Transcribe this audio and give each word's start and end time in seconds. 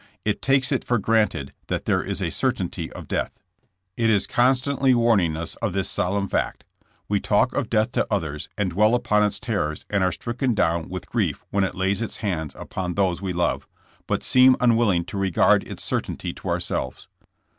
It 0.25 0.41
takes 0.41 0.71
it 0.71 0.83
for 0.83 0.97
granted 0.97 1.53
that 1.67 1.85
there 1.85 2.01
is 2.01 2.23
a 2.23 2.31
certainty 2.31 2.91
of 2.93 3.07
death. 3.07 3.33
It 3.95 4.09
is 4.09 4.25
constantly 4.25 4.95
warning 4.95 5.37
us 5.37 5.53
of 5.57 5.73
this 5.73 5.91
solemn 5.91 6.27
fact. 6.27 6.63
We 7.07 7.19
talk 7.19 7.53
of 7.53 7.69
death 7.69 7.91
to 7.91 8.07
others, 8.09 8.49
and 8.57 8.71
dwell 8.71 8.95
upon 8.95 9.21
its 9.23 9.39
terrors 9.39 9.85
and 9.91 10.03
are 10.03 10.11
stricken 10.11 10.55
down 10.55 10.89
with 10.89 11.07
grief 11.07 11.45
when 11.51 11.63
it 11.63 11.75
lays 11.75 12.01
its 12.01 12.17
hand 12.17 12.55
upon 12.57 12.95
those 12.95 13.21
we 13.21 13.31
love, 13.31 13.67
but 14.07 14.23
seem 14.23 14.55
unwilling 14.59 15.05
to 15.05 15.19
regard 15.19 15.63
its 15.67 15.83
certainty 15.83 16.33
to 16.33 16.49
ourselves. 16.49 17.07